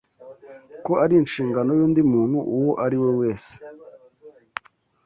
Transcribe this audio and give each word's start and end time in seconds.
ko 0.85 0.93
ari 1.03 1.13
inshingano 1.21 1.71
y’undi 1.79 2.01
muntu 2.11 2.37
uwo 2.57 2.71
ariwe 2.85 3.09
wese 3.19 3.53